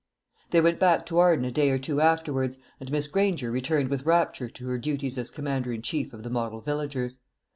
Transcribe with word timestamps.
They 0.49 0.61
went 0.61 0.79
back 0.79 1.05
to 1.05 1.19
Arden 1.19 1.45
a 1.45 1.51
day 1.51 1.69
or 1.69 1.77
two 1.77 2.01
afterwards; 2.01 2.57
and 2.79 2.91
Miss 2.91 3.05
Granger 3.05 3.51
returned 3.51 3.89
with 3.89 4.03
rapture 4.07 4.49
to 4.49 4.65
her 4.65 4.79
duties 4.79 5.15
as 5.15 5.29
commander 5.29 5.71
in 5.71 5.83
chief 5.83 6.11
of 6.11 6.23
the 6.23 6.31
model 6.31 6.59
villagers. 6.61 7.19